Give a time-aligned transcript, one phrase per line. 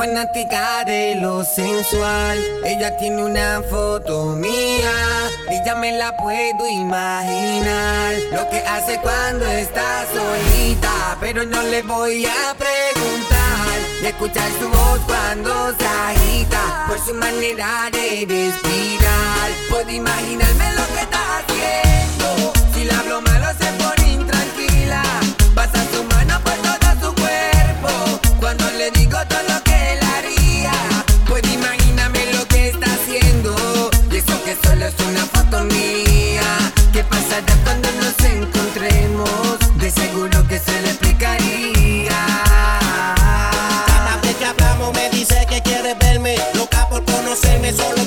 [0.00, 2.38] fanática de lo sensual.
[2.64, 4.94] Ella tiene una foto mía
[5.50, 8.14] y ya me la puedo imaginar.
[8.32, 13.76] Lo que hace cuando está solita, pero no le voy a preguntar.
[14.02, 19.48] Y escuchar su voz cuando se agita por su manera de respirar.
[19.68, 21.19] Puedo imaginarme lo que está
[37.64, 39.58] cuando nos encontremos.
[39.76, 42.10] De seguro que se le explicaría.
[43.86, 47.99] Cada vez que hablamos me dice que quiere verme, loca por conocerme solo.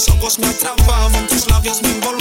[0.00, 2.19] Tus ojos me atrapaban, tus labios me envolvían.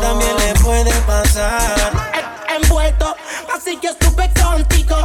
[0.00, 1.92] También le puede pasar.
[2.62, 3.16] Envuelto,
[3.54, 4.96] así que estuve contigo.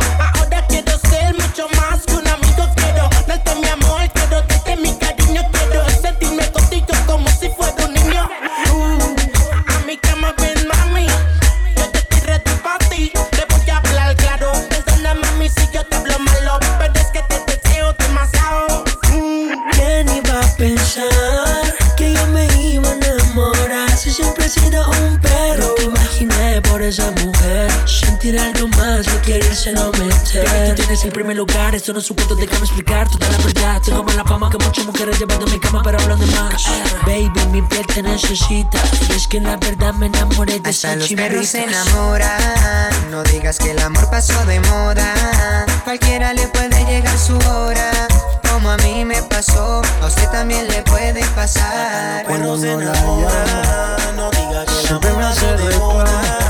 [31.73, 33.81] Primer lugar, esto no es un cuento, déjame explicar toda la verdad.
[33.81, 36.65] Tengo más la fama que muchas mujeres llevando mi cama, pero hablan de más.
[37.05, 38.77] Baby, mi piel te necesita.
[39.09, 43.11] Y es que la verdad me enamoré de Hasta esa los perros se enamoran.
[43.11, 45.65] No digas que el amor pasó de moda.
[45.83, 48.07] Cualquiera le puede llegar su hora.
[48.51, 52.25] Como a mí me pasó, a usted también le puede pasar.
[52.25, 56.42] Perro se enamora, no diga que el amor me pasó de moda.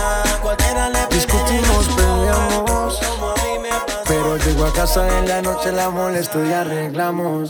[4.95, 7.49] En la noche, la molesto y arreglamos.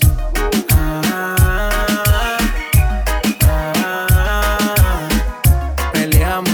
[5.91, 6.49] Peleamos,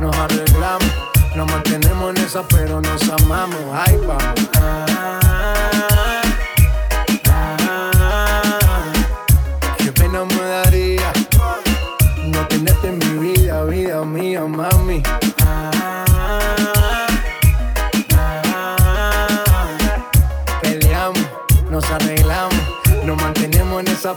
[0.00, 0.92] nos arreglamos,
[1.36, 3.60] nos mantenemos en esa, pero nos amamos.
[3.72, 5.21] Ay, vamos.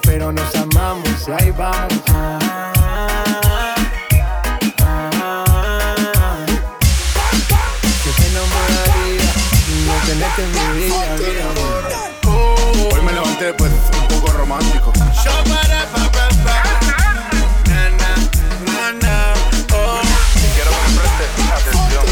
[0.01, 1.27] Pero nos amamos.
[1.27, 1.93] Y ahí vamos.
[8.03, 9.29] Qué pena me daría
[9.85, 11.99] no tenerte en mi vida, vida mía.
[12.93, 14.91] Hoy me levanté pues un poco romántico.
[20.53, 22.05] Quiero que me prestes atención.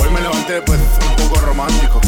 [0.00, 2.00] Hoy me levanté pues un poco romántico.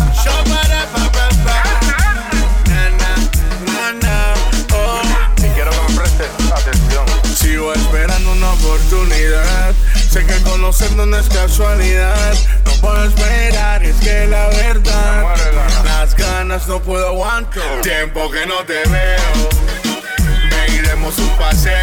[10.80, 12.34] No es casualidad.
[12.64, 15.34] No puedo esperar, es que la verdad.
[15.84, 17.82] Las ganas no puedo aguantar.
[17.82, 19.48] Tiempo que no te veo.
[19.84, 21.76] Ven y demos un paseo.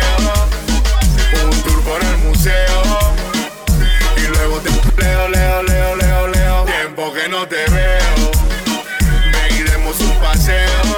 [1.43, 2.83] Un tour por el museo.
[4.17, 4.71] Y luego te
[5.01, 6.65] leo, leo, leo, leo, leo.
[6.65, 8.31] Tiempo que no te veo.
[9.31, 10.97] Ven y demos un paseo.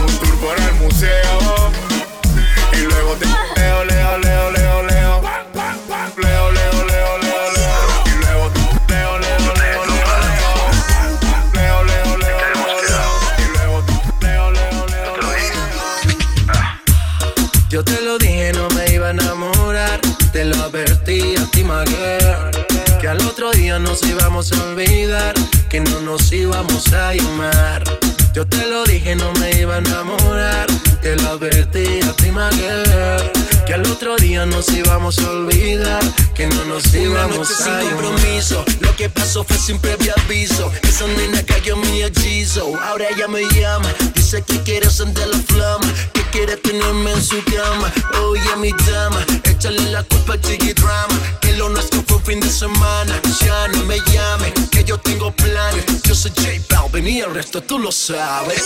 [0.00, 1.72] Un tour por el museo.
[2.72, 4.59] Y luego te leo, leo, leo, leo.
[23.80, 25.34] Nos íbamos a olvidar.
[25.68, 27.84] Que no nos íbamos a llamar.
[28.32, 30.66] Yo te lo dije, no me iba a enamorar.
[31.02, 33.32] Te lo advertí a ti, my girl,
[33.66, 36.02] Que al otro día nos íbamos a olvidar.
[36.34, 38.64] Que no nos íbamos noche a sin compromiso.
[38.80, 40.70] Lo que pasó fue sin previo aviso.
[40.82, 42.70] Esa nena cayó en mi hechizo.
[42.82, 43.88] Ahora ella me llama.
[44.14, 45.90] Dice que quiere sentir la flama.
[46.12, 47.90] Que quiere tenerme en su cama.
[48.22, 49.24] Oye, mi dama.
[49.44, 51.18] Échale la culpa al chiqui drama.
[51.40, 53.18] Que lo nuestro fue un fin de semana.
[53.40, 54.52] Ya no me llame.
[54.70, 55.84] Que yo tengo planes.
[56.02, 58.64] Yo soy J Balvin y el resto tú lo sabes.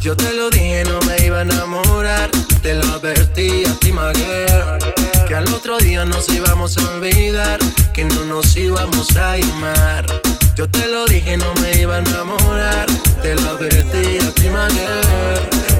[0.00, 2.30] Yo te lo dije, no me iba a enamorar.
[2.62, 3.92] Te lo advertí a ti,
[5.26, 7.58] Que al otro día nos íbamos a olvidar.
[7.92, 10.06] Que no nos íbamos a llamar.
[10.54, 12.86] Yo te lo dije, no me iba a enamorar.
[13.22, 14.48] Te lo advertí a ti,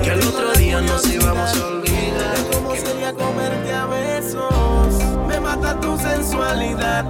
[0.03, 2.37] Que al otro día nos íbamos a olvidar.
[2.53, 4.95] ¿Cómo sería comerte a besos?
[5.29, 7.05] Me mata tu sensualidad.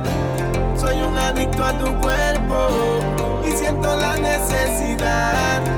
[0.79, 5.76] Soy un adicto a tu cuerpo y siento la necesidad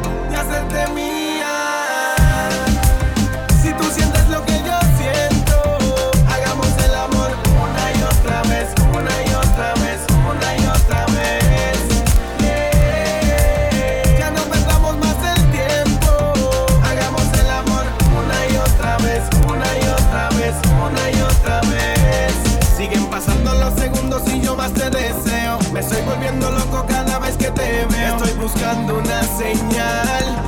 [28.54, 30.47] buscando una señal.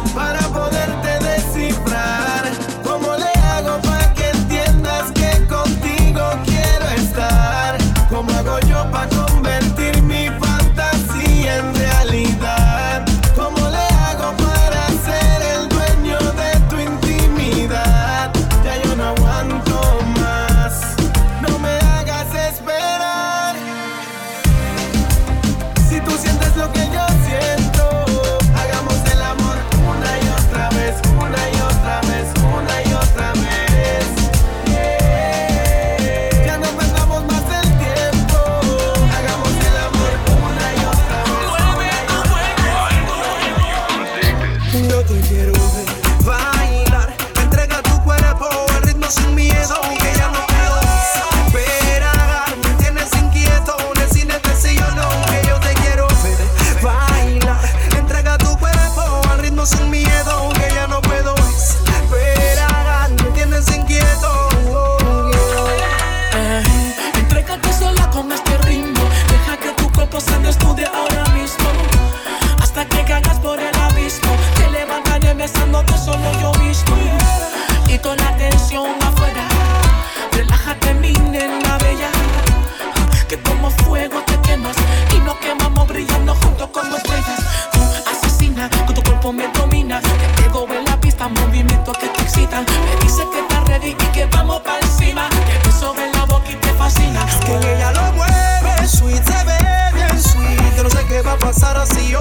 [92.60, 95.28] Me dice que está ready y que vamos pa' encima.
[95.30, 97.24] Que tú sobre la boca y te fascina.
[97.46, 99.58] Que ella lo mueve, sweet, se ve
[99.94, 100.76] bien sweet.
[100.76, 102.20] Yo no sé qué va a pasar así yo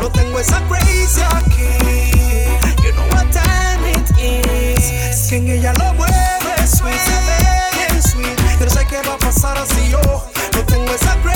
[0.00, 1.68] no tengo esa crazy aquí.
[2.82, 5.28] You know what time it is.
[5.28, 8.58] Que ella lo mueve, sweet, se ve bien sweet.
[8.58, 10.00] Yo no sé qué va a pasar así yo
[10.54, 11.35] no tengo esa crazy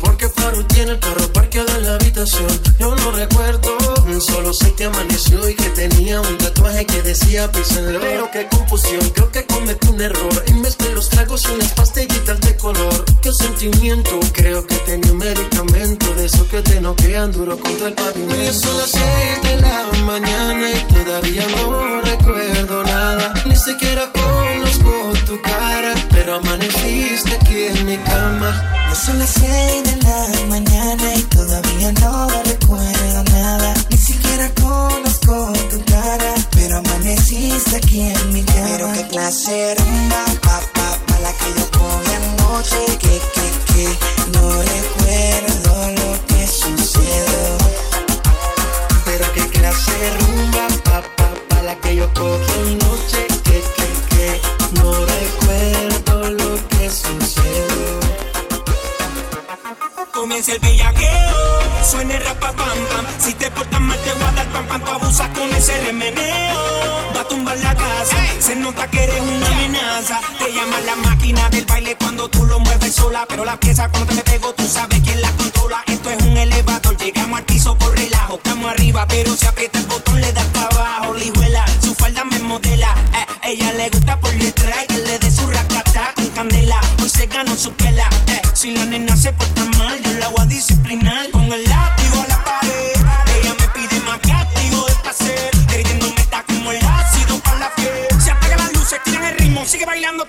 [0.00, 3.78] Porque Faru tiene el carro parqueado en la vida habitación, yo no recuerdo.
[4.20, 8.00] Solo sé que amaneció y que tenía un tatuaje que decía písenlo.
[8.00, 10.44] Pero qué confusión, creo que cometí un error.
[10.46, 13.04] En vez de los tragos y las pastillitas de color.
[13.22, 17.88] Qué sentimiento, creo que tenía un medicamento de eso que te no noquean duro contra
[17.88, 18.42] el pavimento.
[18.42, 23.34] Y son las seis de la mañana y todavía no recuerdo nada.
[23.46, 28.74] Ni siquiera conozco tu cara, pero amaneciste aquí en mi cama.
[28.88, 32.07] No son las seis de la mañana y todavía no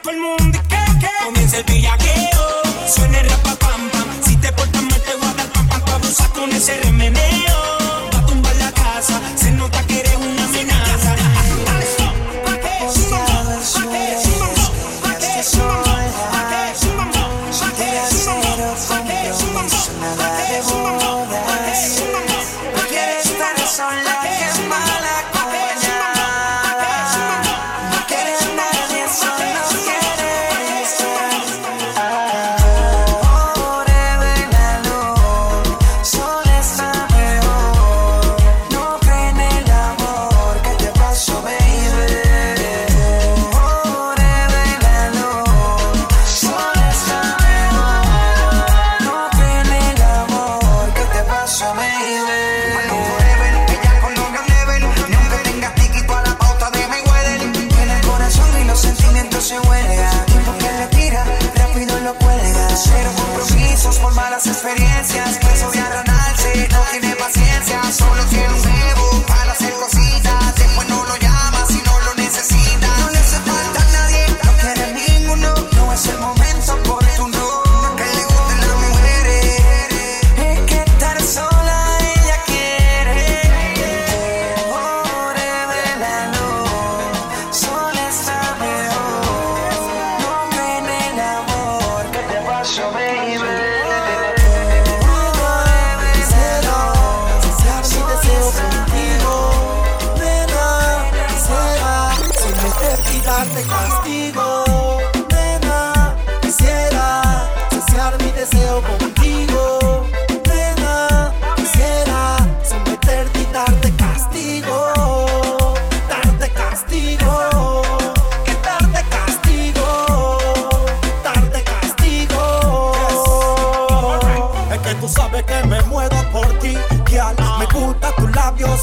[0.10, 0.59] el mundo.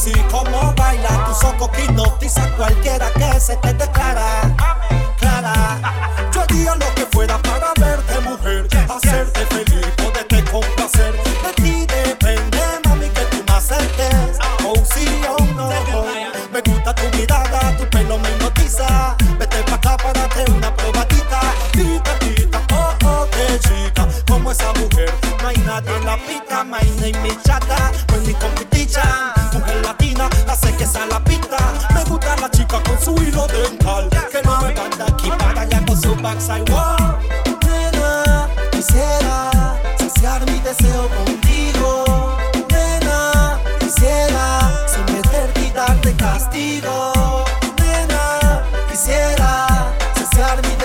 [0.07, 1.25] Y cómo baila.
[1.27, 4.56] Tus ojos que hipnotiza cualquiera que se te declara.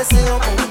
[0.03, 0.70] Saciar mi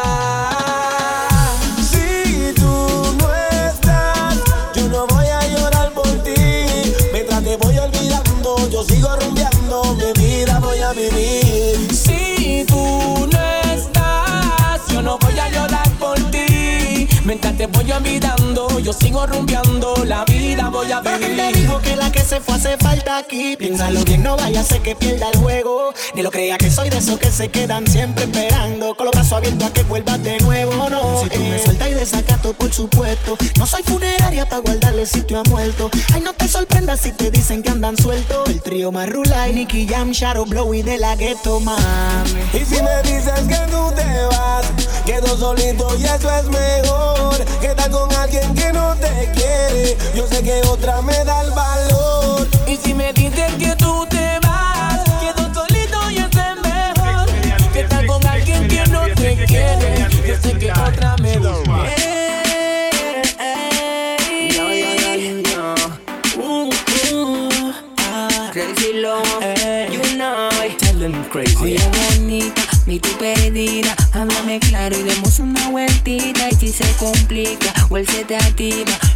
[11.09, 11.40] Vida
[17.31, 21.55] Mientras te voy olvidando, yo sigo rumbeando, la vida voy a vivir.
[21.55, 23.55] dijo que la que se fue hace falta aquí.
[23.55, 25.93] Piénsalo bien, no vaya a ser que pierda el juego.
[26.13, 28.97] Ni lo crea que soy de esos que se quedan siempre esperando.
[28.97, 31.21] Con los brazos abiertos a que vuelvas de nuevo, no.
[31.23, 33.37] Si tú me sueltas y desacato, por supuesto.
[33.57, 35.89] No soy funeraria para guardarle sitio a muerto.
[36.13, 38.49] Ay, no te sorprendas si te dicen que andan sueltos.
[38.49, 41.79] El trío Marrula y Nicky Jam, Shadow Blow y de la gueto, mami.
[42.51, 44.65] Y si me dices que tú te vas,
[45.05, 47.20] quedo solito y eso es mejor.
[47.59, 51.51] Que estar con alguien que no te quiere, yo sé que otra me da el
[51.51, 52.47] valor.
[52.67, 54.07] Y si me dices que tú
[78.01, 79.10] él se te activa,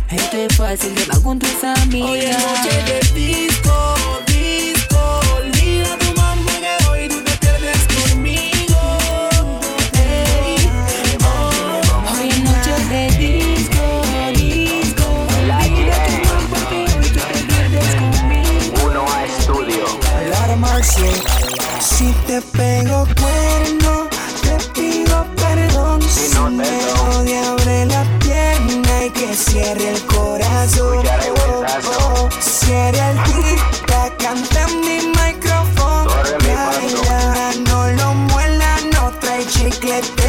[40.01, 40.24] trae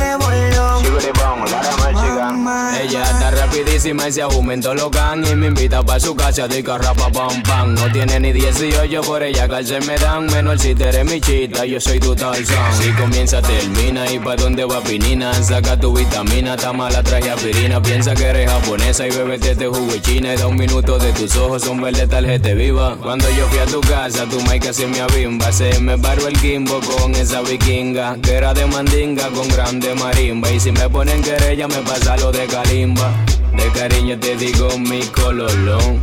[3.88, 7.74] y se aumentó lo can Y me invita pa' su casa de rapa pam pam.
[7.74, 10.26] No tiene ni 18, por ella cárcel me dan.
[10.26, 14.34] Menor si tú eres mi chita, yo soy tu Tarzán Si comienza, termina y pa'
[14.34, 15.32] dónde va pinina.
[15.34, 17.80] Saca tu vitamina, está mala traje aspirina.
[17.80, 20.34] Piensa que eres japonesa y bebete este jugo y china.
[20.34, 22.96] Y da un minuto de tus ojos, son verde tarjeta viva.
[23.00, 26.38] Cuando yo fui a tu casa, tu mic casi me avimba Se me paró el
[26.40, 30.50] quimbo con esa vikinga Que era de mandinga con grande marimba.
[30.50, 33.14] Y si me ponen querella me pasa lo de calimba
[33.52, 36.00] De cariño te digo mi cololón.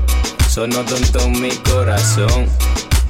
[0.49, 2.47] Sonó tonto mi corazón.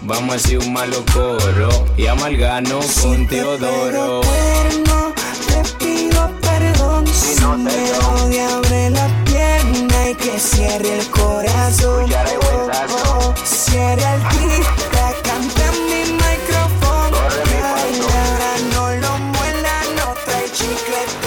[0.03, 4.21] Vamos a hacer un malo coro y amalgano con Teodoro.
[4.21, 5.13] Cuerno,
[5.47, 11.09] te pido perdón si no te me odia, abre la pierna y que cierre el
[11.09, 12.07] corazón.
[12.09, 13.33] Ya revueltazo.
[13.45, 17.17] Cierre el pista, canta en mi micrófono.
[17.17, 21.22] Ahora no lo muela, no trae.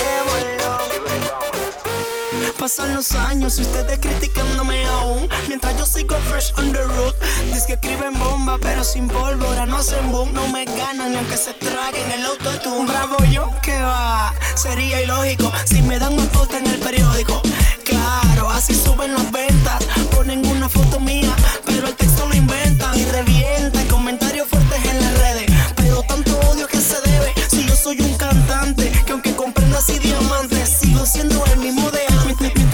[2.67, 5.29] Pasan los años y ustedes criticándome aún.
[5.47, 7.15] Mientras yo sigo fresh on the road
[7.55, 11.37] Dice que escriben bomba pero sin pólvora No hacen boom, no me ganan ni aunque
[11.37, 12.91] se traguen el autotune.
[12.91, 17.41] Bravo yo, que va, sería ilógico Si me dan un post en el periódico.
[17.85, 19.85] Claro, así suben las ventas.
[20.11, 22.99] Ponen una foto mía, pero el texto lo inventan.
[22.99, 25.53] Y revientan comentarios fuertes en las redes.
[25.77, 30.01] Pero tanto odio que se debe Si yo soy un cantante Que aunque comprenda así
[30.01, 32.06] diamantes Sigo siendo el mismo de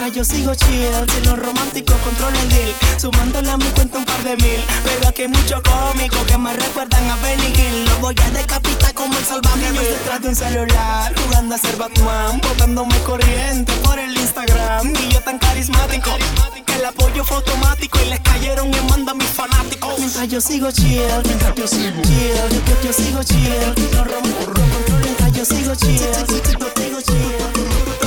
[0.02, 2.74] Mientras yo sigo chill Que los románticos controlan el deal.
[2.98, 4.60] Sumándole a mi cuenta un par de mil.
[4.82, 7.84] Pero aquí hay muchos cómicos Que me recuerdan a Benny Hill.
[7.84, 9.60] Lo voy a decapitar como el salvaje.
[9.60, 14.92] Niños detrás de un celular Jugando a ser Batman Botándome corriente por el Instagram.
[14.92, 16.10] Y yo tan carismático
[16.66, 20.00] Que el apoyo fue automático Y les cayeron y manda a mis fanáticos.
[20.00, 23.50] Mientras yo sigo chill Mientras yo sigo chill Mientras yo sigo chill
[23.94, 28.01] Los Mientras yo sigo chill Yo sigo chill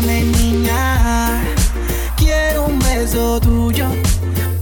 [0.00, 1.42] Bésame, niña.
[2.16, 3.86] Quiero un beso tuyo.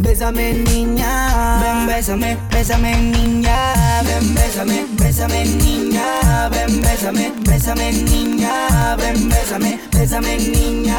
[0.01, 1.61] Bésame, niña.
[1.63, 4.03] Ven, bésame, bésame, niña.
[4.03, 6.49] Ven, bésame, bésame, niña.
[6.51, 8.97] Ven, bésame, bésame, niña.
[8.97, 10.99] Ven, bésame, bésame, niña.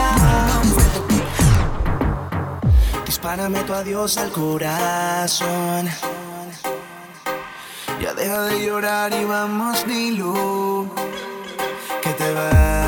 [3.05, 5.89] Dispárame tu adiós al corazón.
[8.01, 10.87] Ya deja de llorar y vamos, Nilu.
[12.01, 12.78] Que te vas,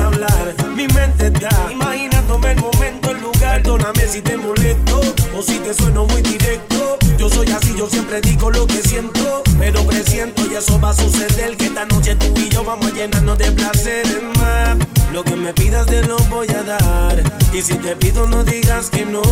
[0.00, 0.54] hablar.
[0.76, 3.62] Mi mente está imaginándome el momento, el lugar.
[3.62, 5.00] Dóname si te molesto
[5.36, 6.98] o si te sueno muy directo.
[7.18, 10.94] Yo soy así, yo siempre digo lo que siento, pero presiento y eso va a
[10.94, 11.56] suceder.
[11.56, 14.76] Que esta noche tú y yo vamos a llenarnos de placeres más.
[15.12, 17.22] Lo que me pidas te lo voy a dar.
[17.52, 19.22] Y si te pido, no digas que no.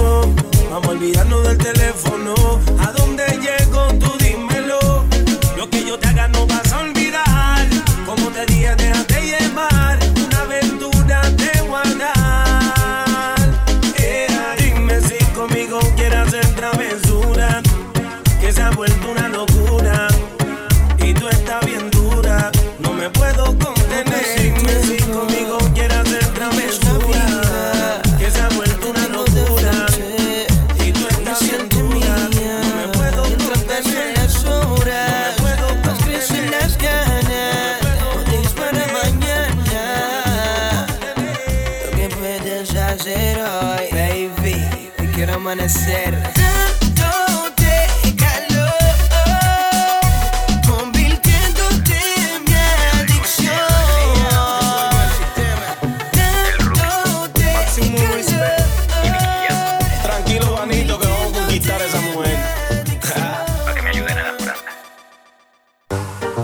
[0.70, 2.34] Vamos a olvidarnos del teléfono.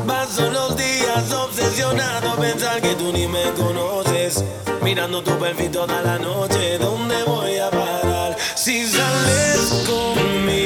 [0.09, 4.43] Paso los días obsesionado pensar que tú ni me conoces.
[4.81, 8.35] Mirando tu perfil toda la noche, ¿dónde voy a parar?
[8.55, 10.58] Si sales conmigo.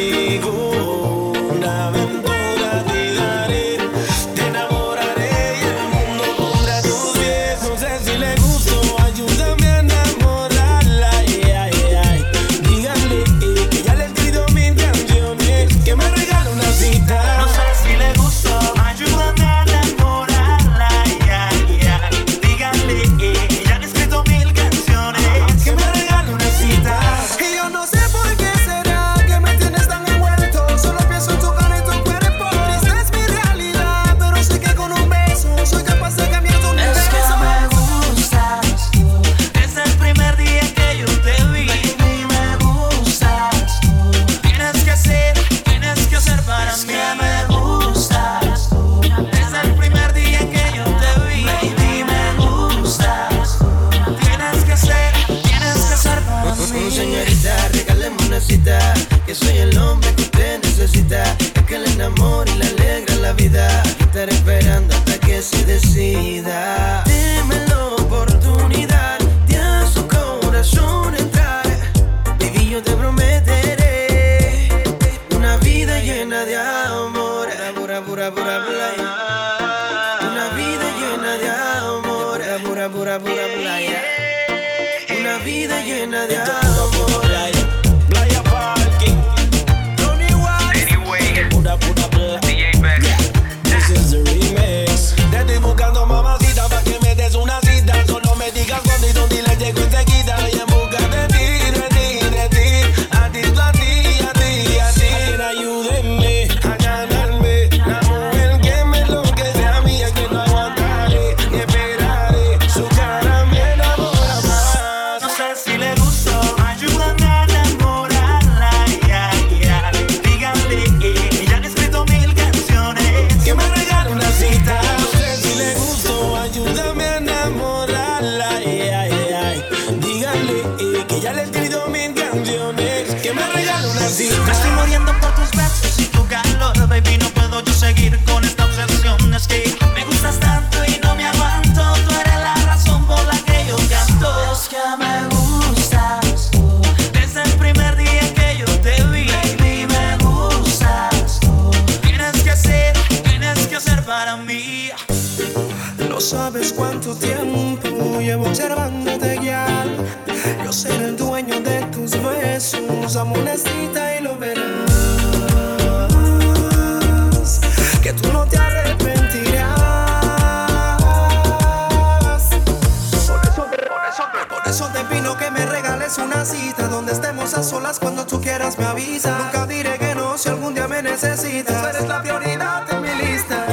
[174.73, 178.79] eso te pido que me regales una cita donde estemos a solas cuando tú quieras
[178.79, 179.37] me avisa.
[179.37, 181.83] Nunca diré que no si algún día me necesitas.
[181.83, 183.67] Tú eres la prioridad de mi lista.